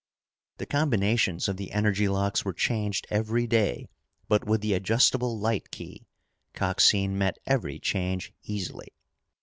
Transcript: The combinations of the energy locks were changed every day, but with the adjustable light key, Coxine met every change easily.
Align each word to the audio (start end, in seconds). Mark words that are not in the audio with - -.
The 0.57 0.65
combinations 0.65 1.47
of 1.47 1.57
the 1.57 1.71
energy 1.71 2.07
locks 2.07 2.43
were 2.43 2.53
changed 2.55 3.05
every 3.11 3.45
day, 3.45 3.87
but 4.27 4.43
with 4.47 4.61
the 4.61 4.73
adjustable 4.73 5.37
light 5.37 5.69
key, 5.69 6.07
Coxine 6.55 7.15
met 7.19 7.37
every 7.45 7.77
change 7.77 8.33
easily. 8.41 8.87